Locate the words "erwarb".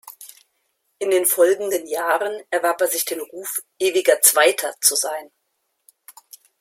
2.49-2.81